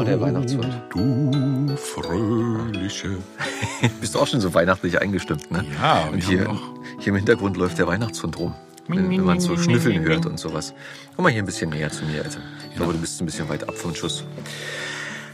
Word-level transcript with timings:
war 0.00 0.06
der 0.06 0.20
Weihnachtshund. 0.22 0.82
Du 0.88 1.76
fröhliche. 1.76 3.18
Bist 4.00 4.14
du 4.14 4.18
auch 4.18 4.26
schon 4.26 4.40
so 4.40 4.54
weihnachtlich 4.54 4.98
eingestimmt, 4.98 5.50
ne? 5.50 5.62
Ja, 5.78 6.08
und 6.10 6.24
hier, 6.24 6.58
hier 6.98 7.08
im 7.08 7.16
Hintergrund 7.16 7.58
läuft 7.58 7.76
der 7.76 7.86
Weihnachtshund 7.86 8.38
rum. 8.38 8.54
Wenn, 8.88 9.10
wenn 9.10 9.20
man 9.20 9.40
so 9.40 9.58
schnüffeln 9.58 10.02
hört 10.02 10.24
und 10.24 10.40
sowas. 10.40 10.72
Komm 11.14 11.24
mal 11.24 11.28
hier 11.28 11.42
ein 11.42 11.46
bisschen 11.46 11.68
näher 11.68 11.90
zu 11.90 12.06
mir, 12.06 12.24
Alter. 12.24 12.40
Ich 12.70 12.76
glaube, 12.76 12.94
du 12.94 12.98
bist 12.98 13.20
ein 13.20 13.26
bisschen 13.26 13.50
weit 13.50 13.68
ab 13.68 13.76
vom 13.76 13.94
Schuss. 13.94 14.24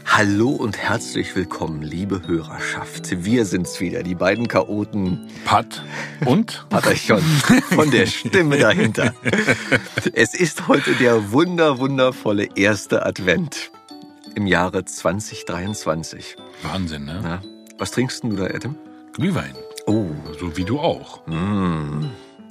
Hallo 0.05 0.49
und 0.49 0.77
herzlich 0.77 1.33
willkommen, 1.33 1.81
liebe 1.81 2.27
Hörerschaft. 2.27 3.23
Wir 3.23 3.45
sind's 3.45 3.79
wieder, 3.79 4.03
die 4.03 4.15
beiden 4.15 4.49
Chaoten 4.49 5.29
Pat 5.45 5.81
und? 6.25 6.65
Paterchen 6.69 7.21
von 7.69 7.89
der 7.89 8.05
Stimme 8.05 8.57
dahinter. 8.57 9.13
Es 10.13 10.33
ist 10.33 10.67
heute 10.67 10.93
der 10.95 11.31
wunder, 11.31 11.79
wundervolle 11.79 12.49
erste 12.55 13.05
Advent 13.05 13.71
im 14.37 14.45
Jahre 14.45 14.85
2023. 14.85 16.35
Wahnsinn, 16.61 17.05
ne? 17.05 17.19
Na, 17.23 17.41
was 17.79 17.89
trinkst 17.89 18.23
du 18.23 18.35
da, 18.35 18.45
Adam? 18.45 18.75
Glühwein. 19.13 19.55
Oh, 19.87 20.05
So 20.39 20.55
wie 20.55 20.63
du 20.63 20.79
auch. 20.79 21.21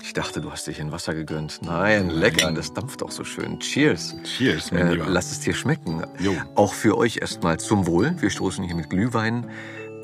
ich 0.02 0.12
dachte, 0.12 0.40
du 0.40 0.50
hast 0.50 0.66
dich 0.66 0.80
in 0.80 0.90
Wasser 0.90 1.14
gegönnt. 1.14 1.60
Nein, 1.62 2.10
lecker, 2.10 2.50
das 2.50 2.74
dampft 2.74 3.04
auch 3.04 3.12
so 3.12 3.22
schön. 3.22 3.60
Cheers. 3.60 4.16
Cheers, 4.24 4.72
mein 4.72 4.88
Äh, 4.88 4.92
Lieber. 4.94 5.06
lasst 5.08 5.30
es 5.30 5.40
dir 5.40 5.54
schmecken. 5.54 6.02
Jo. 6.18 6.32
Auch 6.56 6.74
für 6.74 6.98
euch 6.98 7.18
erstmal 7.18 7.60
zum 7.60 7.86
Wohl. 7.86 8.16
Wir 8.20 8.30
stoßen 8.30 8.64
hier 8.64 8.74
mit 8.74 8.90
Glühwein 8.90 9.48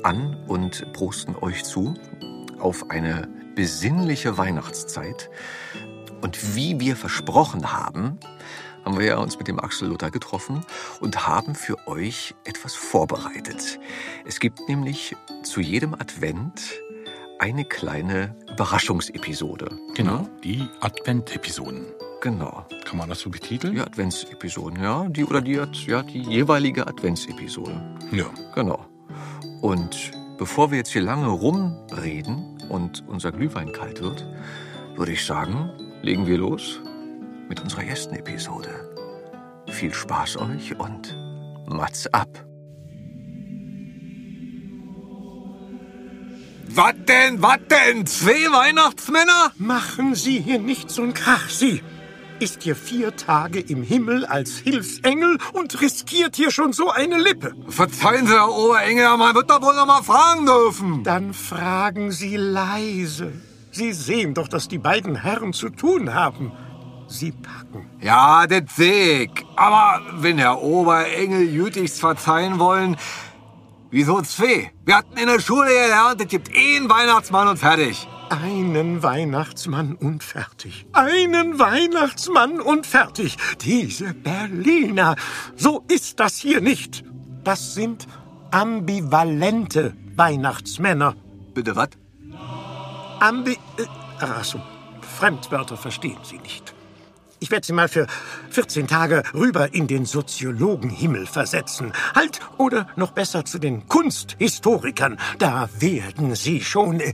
an 0.03 0.37
und 0.47 0.85
prosten 0.93 1.35
euch 1.41 1.65
zu 1.65 1.95
auf 2.59 2.89
eine 2.91 3.27
besinnliche 3.55 4.37
Weihnachtszeit. 4.37 5.29
Und 6.21 6.55
wie 6.55 6.79
wir 6.79 6.95
versprochen 6.95 7.73
haben, 7.73 8.19
haben 8.85 8.99
wir 8.99 9.05
ja 9.05 9.17
uns 9.17 9.37
mit 9.37 9.47
dem 9.47 9.59
Axel 9.59 9.89
Luther 9.89 10.11
getroffen 10.11 10.65
und 10.99 11.27
haben 11.27 11.55
für 11.55 11.87
euch 11.87 12.35
etwas 12.43 12.75
vorbereitet. 12.75 13.79
Es 14.25 14.39
gibt 14.39 14.67
nämlich 14.67 15.15
zu 15.43 15.61
jedem 15.61 15.93
Advent 15.93 16.61
eine 17.39 17.65
kleine 17.65 18.35
Überraschungsepisode. 18.51 19.77
Genau, 19.95 20.27
die 20.43 20.67
Advent-Episoden. 20.81 21.85
Genau. 22.21 22.65
Kann 22.85 22.97
man 22.97 23.09
das 23.09 23.19
so 23.19 23.29
betiteln? 23.29 23.73
Die 23.73 23.81
Adventsepisoden, 23.81 24.81
ja, 24.81 25.05
die 25.09 25.25
oder 25.25 25.41
die, 25.41 25.59
ja, 25.87 26.03
die 26.03 26.21
jeweilige 26.21 26.87
Adventsepisode. 26.87 27.81
Ja. 28.11 28.25
Genau. 28.55 28.85
Und 29.61 30.11
bevor 30.37 30.71
wir 30.71 30.77
jetzt 30.77 30.93
hier 30.93 31.01
lange 31.01 31.27
rumreden 31.27 32.61
und 32.69 33.03
unser 33.07 33.33
Glühwein 33.33 33.73
kalt 33.73 34.01
wird, 34.01 34.25
würde 34.95 35.11
ich 35.11 35.25
sagen, 35.25 35.69
legen 36.01 36.25
wir 36.25 36.37
los 36.37 36.79
mit 37.49 37.59
unserer 37.61 37.83
ersten 37.83 38.15
Episode. 38.15 38.69
Viel 39.69 39.93
Spaß 39.93 40.37
euch 40.37 40.77
und 40.79 41.17
Mats 41.67 42.07
ab. 42.13 42.29
Was 46.75 46.93
denn, 47.07 47.41
was 47.41 47.59
denn? 47.69 48.05
Zwei 48.07 48.31
Weihnachtsmänner? 48.51 49.51
Machen 49.57 50.15
Sie 50.15 50.39
hier 50.39 50.59
nicht 50.59 50.89
so'n 50.89 51.13
Krach, 51.13 51.49
Sie. 51.49 51.83
Ist 52.39 52.63
hier 52.63 52.75
vier 52.75 53.15
Tage 53.15 53.59
im 53.59 53.83
Himmel 53.83 54.25
als 54.25 54.57
Hilfsengel 54.57 55.37
und 55.53 55.79
riskiert 55.81 56.35
hier 56.35 56.51
schon 56.51 56.73
so 56.73 56.89
eine 56.89 57.19
Lippe. 57.19 57.53
Verzeihen 57.67 58.25
Sie, 58.25 58.33
Herr 58.33 58.49
Oberengel, 58.49 59.17
man 59.17 59.35
wird 59.35 59.49
doch 59.49 59.61
wohl 59.61 59.75
noch 59.75 59.85
mal 59.85 60.01
fragen 60.01 60.45
dürfen. 60.45 61.03
Dann 61.03 61.33
fragen 61.33 62.11
Sie 62.11 62.37
leise. 62.37 63.31
Sie 63.71 63.93
sehen 63.93 64.33
doch, 64.33 64.47
dass 64.47 64.67
die 64.67 64.79
beiden 64.79 65.15
Herren 65.15 65.53
zu 65.53 65.69
tun 65.69 66.13
haben. 66.13 66.51
Sie 67.07 67.31
packen. 67.31 67.89
Ja, 68.01 68.47
das 68.47 68.63
seh 68.75 69.23
ich. 69.23 69.45
Aber 69.55 70.01
wenn 70.15 70.37
Herr 70.37 70.61
Oberengel 70.61 71.47
gütigst 71.47 71.99
verzeihen 71.99 72.59
wollen, 72.59 72.97
wieso 73.91 74.21
zwei? 74.21 74.71
Wir 74.85 74.97
hatten 74.97 75.17
in 75.17 75.27
der 75.27 75.39
Schule 75.39 75.67
gelernt, 75.67 76.21
es 76.21 76.27
gibt 76.27 76.49
einen 76.55 76.89
Weihnachtsmann 76.89 77.47
und 77.47 77.57
fertig. 77.57 78.07
Einen 78.29 79.03
Weihnachtsmann 79.03 79.93
und 79.93 80.23
fertig. 80.23 80.87
Einen 80.93 81.59
Weihnachtsmann 81.59 82.59
und 82.59 82.87
fertig. 82.87 83.37
Diese 83.61 84.13
Berliner. 84.13 85.15
So 85.55 85.83
ist 85.87 86.19
das 86.19 86.37
hier 86.37 86.61
nicht. 86.61 87.03
Das 87.43 87.75
sind 87.75 88.07
ambivalente 88.51 89.95
Weihnachtsmänner. 90.15 91.15
Bitte 91.53 91.75
was? 91.75 91.89
Ambi... 93.19 93.53
Äh, 93.77 93.85
ach 94.19 94.43
so, 94.43 94.59
Fremdwörter 95.19 95.77
verstehen 95.77 96.17
Sie 96.23 96.39
nicht. 96.39 96.73
Ich 97.43 97.51
werde 97.51 97.67
Sie 97.67 97.73
mal 97.73 97.89
für 97.89 98.07
14 98.51 98.87
Tage 98.87 99.21
rüber 99.33 99.73
in 99.73 99.85
den 99.85 100.05
Soziologenhimmel 100.05 101.27
versetzen. 101.27 101.91
Halt, 102.15 102.39
oder 102.57 102.87
noch 102.95 103.11
besser 103.11 103.43
zu 103.43 103.59
den 103.59 103.85
Kunsthistorikern. 103.89 105.19
Da 105.39 105.67
werden 105.77 106.35
Sie 106.35 106.61
schon... 106.61 107.01
Äh, 107.01 107.11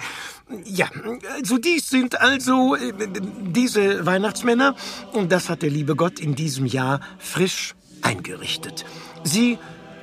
ja, 0.66 0.88
also 1.34 1.58
dies 1.58 1.90
sind 1.90 2.22
also 2.22 2.76
äh, 2.76 2.94
diese 3.42 4.06
Weihnachtsmänner. 4.06 4.76
Und 5.14 5.32
das 5.32 5.50
hat 5.50 5.64
der 5.64 5.72
liebe 5.72 5.96
Gott 5.96 6.20
in 6.20 6.36
diesem 6.36 6.68
Jahr 6.68 7.00
frisch 7.18 7.74
eingerichtet. 8.04 8.86
Sie 9.24 9.58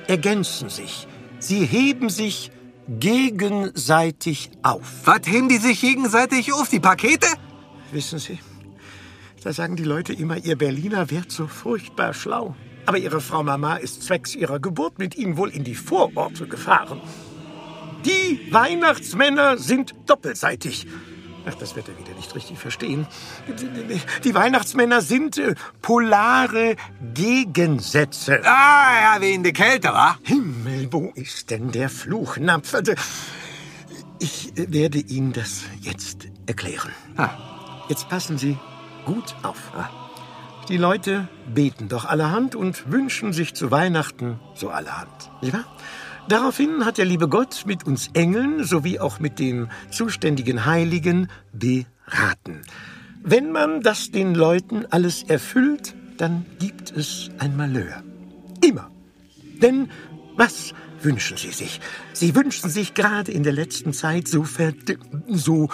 ergänzen 0.07 0.67
sich. 0.67 1.07
Sie 1.39 1.65
heben 1.65 2.09
sich 2.09 2.51
gegenseitig 2.89 4.51
auf. 4.61 4.81
Was 5.05 5.21
heben 5.25 5.47
die 5.47 5.57
sich 5.57 5.79
gegenseitig 5.79 6.51
auf, 6.51 6.67
die 6.67 6.81
Pakete? 6.81 7.27
Wissen 7.93 8.19
Sie, 8.19 8.39
da 9.47 9.53
sagen 9.53 9.77
die 9.77 9.85
Leute 9.85 10.11
immer, 10.11 10.35
ihr 10.35 10.57
Berliner 10.57 11.09
wärt 11.09 11.31
so 11.31 11.47
furchtbar 11.47 12.13
schlau. 12.13 12.53
Aber 12.85 12.97
ihre 12.97 13.21
Frau 13.21 13.43
Mama 13.43 13.77
ist 13.77 14.03
zwecks 14.03 14.35
ihrer 14.35 14.59
Geburt 14.59 14.99
mit 14.99 15.15
ihnen 15.15 15.37
wohl 15.37 15.51
in 15.51 15.63
die 15.63 15.73
Vororte 15.73 16.47
gefahren. 16.47 16.99
Die 18.03 18.51
Weihnachtsmänner 18.51 19.57
sind 19.57 19.95
doppelseitig. 20.05 20.85
Ach, 21.45 21.55
das 21.55 21.77
wird 21.77 21.87
er 21.87 21.97
wieder 21.97 22.13
nicht 22.17 22.35
richtig 22.35 22.59
verstehen. 22.59 23.07
Die, 24.25 24.35
Weihnachtsmänner 24.35 24.99
sind 24.99 25.37
äh, 25.37 25.55
polare 25.81 26.75
Gegensätze. 27.13 28.41
Ah, 28.43 29.15
ja, 29.15 29.21
wegen 29.21 29.43
der 29.43 29.53
Kälte, 29.53 29.87
wa? 29.93 30.17
Himmel, 30.23 30.89
wo 30.91 31.13
ist 31.15 31.51
denn 31.51 31.71
der 31.71 31.87
Fluchnapf? 31.87 32.73
Also, 32.73 32.91
Ich 34.19 34.57
äh, 34.57 34.73
werde 34.73 34.97
Ihnen 34.97 35.31
das 35.31 35.63
jetzt 35.79 36.27
erklären. 36.47 36.91
Jetzt 37.87 38.09
passen 38.09 38.37
Sie 38.37 38.57
gut 39.07 39.35
auf. 39.41 39.71
Die 40.67 40.75
Leute 40.75 41.29
beten 41.55 41.87
doch 41.87 42.03
allerhand 42.03 42.55
und 42.55 42.91
wünschen 42.91 43.31
sich 43.31 43.53
zu 43.53 43.71
Weihnachten 43.71 44.37
so 44.53 44.69
allerhand. 44.69 45.31
Nicht 45.41 45.53
wahr? 45.53 45.63
Daraufhin 46.27 46.83
hat 46.83 46.97
der 46.97 47.05
liebe 47.05 47.29
Gott 47.29 47.63
mit 47.65 47.87
uns 47.87 48.09
Engeln 48.13 48.65
sowie 48.65 48.99
auch 48.99 49.21
mit 49.21 49.39
den 49.39 49.69
zuständigen 49.91 50.65
Heiligen 50.65 51.29
beraten. 51.53 52.63
Wenn 53.23 53.53
man 53.53 53.81
das 53.81 54.11
den 54.11 54.35
Leuten 54.35 54.85
alles 54.89 55.23
erfüllt, 55.23 55.95
dann 56.17 56.45
gibt 56.59 56.91
es 56.91 57.29
ein 57.39 57.55
Malheur. 57.55 58.03
Immer. 58.61 58.91
Denn 59.61 59.89
was 60.35 60.73
wünschen 61.01 61.37
Sie 61.37 61.51
sich? 61.51 61.79
Sie 62.11 62.35
wünschen 62.35 62.69
sich 62.69 62.93
gerade 62.93 63.31
in 63.31 63.43
der 63.43 63.53
letzten 63.53 63.93
Zeit 63.93 64.27
so 64.27 64.45
so 65.29 65.69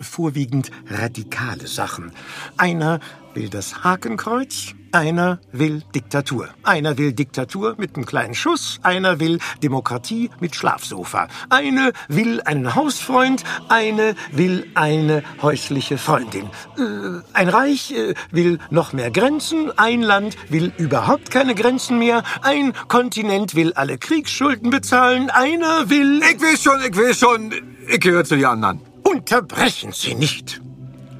vorwiegend 0.00 0.70
radikale 0.88 1.66
Sachen. 1.66 2.12
Einer 2.56 3.00
will 3.36 3.48
das 3.50 3.84
Hakenkreuz, 3.84 4.74
einer 4.92 5.38
will 5.52 5.82
Diktatur. 5.94 6.48
Einer 6.62 6.96
will 6.96 7.12
Diktatur 7.12 7.74
mit 7.76 7.94
einem 7.94 8.06
kleinen 8.06 8.34
Schuss, 8.34 8.80
einer 8.82 9.20
will 9.20 9.38
Demokratie 9.62 10.30
mit 10.40 10.56
Schlafsofa. 10.56 11.28
Eine 11.50 11.92
will 12.08 12.40
einen 12.40 12.74
Hausfreund, 12.74 13.44
eine 13.68 14.16
will 14.32 14.66
eine 14.74 15.22
häusliche 15.42 15.98
Freundin. 15.98 16.46
Äh, 16.78 17.20
ein 17.34 17.50
Reich 17.50 17.92
äh, 17.92 18.14
will 18.30 18.58
noch 18.70 18.94
mehr 18.94 19.10
Grenzen, 19.10 19.70
ein 19.78 20.00
Land 20.00 20.36
will 20.48 20.72
überhaupt 20.78 21.30
keine 21.30 21.54
Grenzen 21.54 21.98
mehr, 21.98 22.22
ein 22.40 22.72
Kontinent 22.88 23.54
will 23.54 23.74
alle 23.74 23.98
Kriegsschulden 23.98 24.70
bezahlen, 24.70 25.28
einer 25.28 25.90
will... 25.90 26.22
Ich 26.22 26.40
weiß 26.40 26.62
schon, 26.62 26.80
ich 26.80 26.96
weiß 26.96 27.18
schon, 27.18 27.52
ich 27.86 28.00
gehöre 28.00 28.24
zu 28.24 28.36
den 28.36 28.46
anderen. 28.46 28.85
Unterbrechen 29.06 29.92
Sie 29.92 30.14
nicht. 30.14 30.60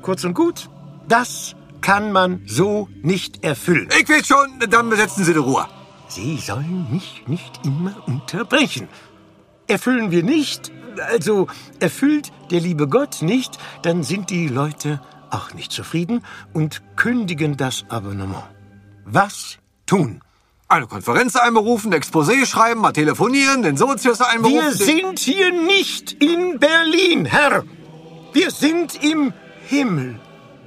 Kurz 0.02 0.24
und 0.24 0.34
gut, 0.34 0.68
das 1.06 1.54
kann 1.80 2.10
man 2.10 2.42
so 2.46 2.88
nicht 3.02 3.44
erfüllen. 3.44 3.88
Ich 4.00 4.08
weiß 4.08 4.26
schon, 4.26 4.58
dann 4.68 4.90
besetzen 4.90 5.24
Sie 5.24 5.32
die 5.32 5.38
Ruhe. 5.38 5.66
Sie 6.08 6.36
sollen 6.38 6.88
mich 6.90 7.22
nicht 7.28 7.60
immer 7.64 7.94
unterbrechen. 8.06 8.88
Erfüllen 9.68 10.10
wir 10.10 10.24
nicht, 10.24 10.72
also 11.12 11.46
erfüllt 11.78 12.32
der 12.50 12.60
liebe 12.60 12.88
Gott 12.88 13.22
nicht, 13.22 13.56
dann 13.82 14.02
sind 14.02 14.30
die 14.30 14.48
Leute 14.48 15.00
auch 15.30 15.54
nicht 15.54 15.70
zufrieden 15.70 16.24
und 16.52 16.82
kündigen 16.96 17.56
das 17.56 17.84
Abonnement. 17.88 18.44
Was 19.04 19.58
tun? 19.86 20.22
Eine 20.68 20.88
Konferenz 20.88 21.36
einberufen, 21.36 21.92
Exposé 21.94 22.44
schreiben, 22.44 22.80
mal 22.80 22.92
telefonieren, 22.92 23.62
den 23.62 23.76
Sozius 23.76 24.20
einberufen. 24.20 24.60
Wir 24.60 24.72
sind 24.72 25.20
hier 25.20 25.52
nicht 25.52 26.20
in 26.20 26.58
Berlin, 26.58 27.24
Herr. 27.24 27.62
Wir 28.36 28.50
sind 28.50 29.02
im 29.02 29.32
Himmel. 29.66 30.20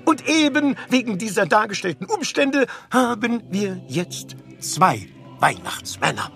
Und 0.03 0.27
eben 0.27 0.75
wegen 0.89 1.19
dieser 1.19 1.45
dargestellten 1.45 2.07
Umstände 2.07 2.65
haben 2.89 3.43
wir 3.51 3.79
jetzt 3.87 4.35
zwei 4.59 5.07
Weihnachtsmänner. 5.37 6.31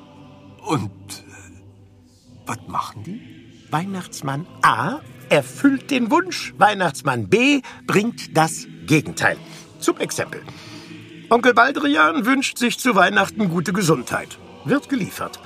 Und 0.64 0.92
was 2.46 2.60
machen 2.68 3.04
die? 3.04 3.68
Weihnachtsmann 3.72 4.46
A 4.62 5.00
erfüllt 5.30 5.90
den 5.90 6.12
Wunsch, 6.12 6.54
Weihnachtsmann 6.60 7.30
B 7.30 7.62
bringt 7.88 8.38
das 8.38 8.68
Gegenteil. 8.86 9.38
Zum 9.80 9.98
Exempel. 9.98 10.44
Onkel 11.32 11.56
Baldrian 11.56 12.28
wünscht 12.28 12.60
sich 12.60 12.78
zu 12.78 12.94
Weihnachten 12.94 13.50
gute 13.50 13.74
Gesundheit. 13.74 14.38
Wird 14.66 14.88
geliefert. 14.88 15.40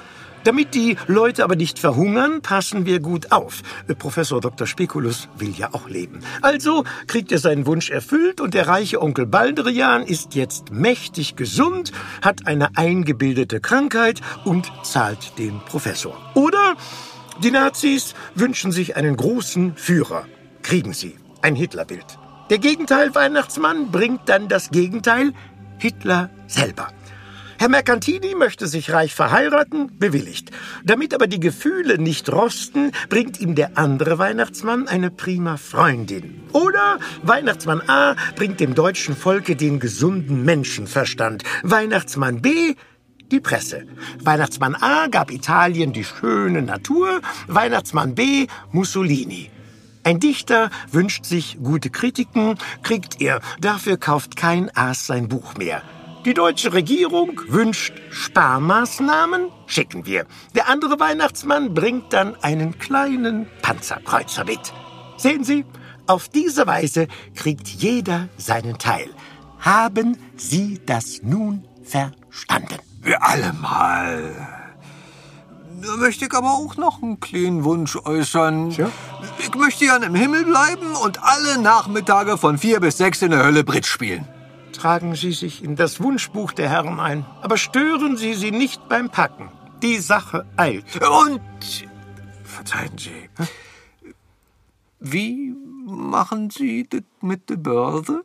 Damit 0.47 0.75
die 0.75 0.95
Leute 1.07 1.43
aber 1.43 1.57
nicht 1.57 1.77
verhungern, 1.77 2.41
passen 2.41 2.85
wir 2.85 3.01
gut 3.01 3.33
auf. 3.33 3.63
Professor 3.99 4.39
Dr. 4.39 4.65
Spekulus 4.65 5.27
will 5.37 5.53
ja 5.57 5.73
auch 5.73 5.89
leben. 5.89 6.21
Also 6.41 6.85
kriegt 7.07 7.33
er 7.33 7.39
seinen 7.39 7.65
Wunsch 7.65 7.89
erfüllt 7.89 8.39
und 8.39 8.53
der 8.53 8.65
reiche 8.69 9.01
Onkel 9.01 9.25
Baldrian 9.25 10.03
ist 10.03 10.35
jetzt 10.35 10.71
mächtig 10.71 11.35
gesund, 11.35 11.91
hat 12.21 12.47
eine 12.47 12.77
eingebildete 12.77 13.59
Krankheit 13.59 14.21
und 14.45 14.71
zahlt 14.83 15.37
den 15.37 15.59
Professor. 15.65 16.15
Oder 16.33 16.75
die 17.43 17.51
Nazis 17.51 18.15
wünschen 18.33 18.71
sich 18.71 18.95
einen 18.95 19.17
großen 19.17 19.75
Führer. 19.75 20.27
Kriegen 20.61 20.93
sie 20.93 21.17
ein 21.41 21.55
Hitlerbild. 21.55 22.05
Der 22.49 22.59
Gegenteil 22.59 23.13
Weihnachtsmann 23.13 23.91
bringt 23.91 24.29
dann 24.29 24.47
das 24.47 24.69
Gegenteil 24.69 25.33
Hitler 25.77 26.29
selber. 26.47 26.87
Herr 27.59 27.69
Mercantini 27.69 28.35
möchte 28.35 28.67
sich 28.67 28.91
reich 28.91 29.15
verheiraten, 29.15 29.97
bewilligt. 29.97 30.51
Damit 30.83 31.15
aber 31.15 31.25
die 31.25 31.39
Gefühle 31.39 31.97
nicht 31.97 32.31
rosten, 32.31 32.91
bringt 33.09 33.39
ihm 33.39 33.55
der 33.55 33.79
andere 33.79 34.19
Weihnachtsmann 34.19 34.87
eine 34.87 35.09
prima 35.09 35.57
Freundin. 35.57 36.43
Oder 36.53 36.99
Weihnachtsmann 37.23 37.81
A 37.87 38.15
bringt 38.35 38.59
dem 38.59 38.75
deutschen 38.75 39.15
Volke 39.15 39.55
den 39.55 39.79
gesunden 39.79 40.45
Menschenverstand. 40.45 41.43
Weihnachtsmann 41.63 42.43
B 42.43 42.75
die 43.31 43.39
Presse. 43.39 43.87
Weihnachtsmann 44.23 44.75
A 44.75 45.07
gab 45.07 45.31
Italien 45.31 45.93
die 45.93 46.03
schöne 46.03 46.61
Natur, 46.61 47.21
Weihnachtsmann 47.47 48.13
B 48.13 48.45
Mussolini. 48.71 49.49
Ein 50.03 50.19
Dichter 50.19 50.69
wünscht 50.91 51.25
sich 51.25 51.57
gute 51.61 51.89
Kritiken, 51.89 52.55
kriegt 52.83 53.19
er, 53.19 53.41
dafür 53.59 53.97
kauft 53.97 54.37
kein 54.37 54.69
Aas 54.77 55.07
sein 55.07 55.27
Buch 55.27 55.55
mehr. 55.55 55.81
Die 56.27 56.33
deutsche 56.33 56.73
Regierung 56.73 57.41
wünscht 57.47 57.93
Sparmaßnahmen, 58.09 59.49
schicken 59.65 60.05
wir. 60.05 60.25
Der 60.55 60.67
andere 60.67 60.99
Weihnachtsmann 60.99 61.73
bringt 61.73 62.11
dann 62.11 62.35
einen 62.43 62.77
kleinen 62.77 63.47
Panzerkreuzer 63.61 64.43
mit. 64.43 64.59
Sehen 65.15 65.45
Sie, 65.45 65.63
auf 66.05 66.27
diese 66.27 66.67
Weise 66.67 67.07
kriegt 67.33 67.69
jeder 67.69 68.27
seinen 68.35 68.77
Teil. 68.77 69.09
Haben 69.59 70.17
Sie 70.35 70.81
das 70.85 71.21
nun 71.23 71.63
verstanden? 71.85 72.79
Wir 73.01 73.23
alle 73.23 73.53
mal. 73.53 74.35
Da 75.81 75.95
möchte 75.95 76.25
ich 76.25 76.33
aber 76.33 76.51
auch 76.51 76.75
noch 76.75 77.01
einen 77.01 77.21
kleinen 77.21 77.63
Wunsch 77.63 77.95
äußern. 77.95 78.71
Tja. 78.71 78.91
Ich 79.39 79.55
möchte 79.55 79.85
gern 79.85 80.03
im 80.03 80.13
Himmel 80.13 80.43
bleiben 80.43 80.93
und 81.01 81.23
alle 81.23 81.57
Nachmittage 81.57 82.37
von 82.37 82.57
vier 82.57 82.81
bis 82.81 82.97
sechs 82.97 83.21
in 83.21 83.31
der 83.31 83.45
Hölle 83.45 83.63
Bridge 83.63 83.87
spielen. 83.87 84.27
Tragen 84.73 85.15
Sie 85.15 85.31
sich 85.31 85.63
in 85.63 85.75
das 85.75 86.01
Wunschbuch 86.01 86.51
der 86.51 86.69
Herren 86.69 86.99
ein, 86.99 87.25
aber 87.41 87.57
stören 87.57 88.17
Sie 88.17 88.33
sie 88.33 88.51
nicht 88.51 88.87
beim 88.89 89.09
Packen. 89.09 89.49
Die 89.81 89.97
Sache 89.97 90.45
eilt. 90.57 90.85
Und, 91.01 91.41
verzeihen 92.43 92.97
Sie, 92.97 93.29
wie 94.99 95.55
machen 95.85 96.49
Sie 96.49 96.87
das 96.89 97.03
mit 97.21 97.49
der 97.49 97.57
Börse? 97.57 98.23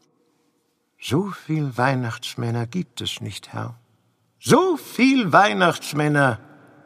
So 1.01 1.31
viel 1.31 1.77
Weihnachtsmänner 1.77 2.67
gibt 2.67 3.01
es 3.01 3.21
nicht, 3.21 3.53
Herr. 3.53 3.79
So 4.39 4.77
viel 4.77 5.33
Weihnachtsmänner 5.33 6.39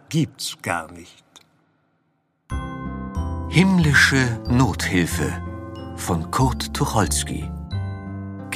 gibt's 0.09 0.57
gar 0.63 0.91
nicht. 0.93 1.25
Himmlische 3.49 4.41
Nothilfe 4.49 5.33
von 5.97 6.31
Kurt 6.31 6.75
Tucholsky. 6.75 7.49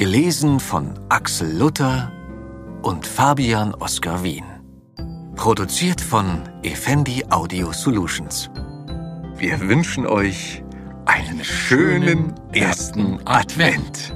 Gelesen 0.01 0.59
von 0.59 0.99
Axel 1.09 1.59
Luther 1.59 2.11
und 2.81 3.05
Fabian 3.05 3.75
Oskar 3.75 4.23
Wien. 4.23 4.43
Produziert 5.35 6.01
von 6.01 6.41
Effendi 6.63 7.23
Audio 7.29 7.71
Solutions. 7.71 8.49
Wir 9.35 9.59
wünschen 9.59 10.07
euch 10.07 10.63
einen 11.05 11.43
schönen 11.43 12.33
ersten 12.51 13.19
Advent. 13.27 14.15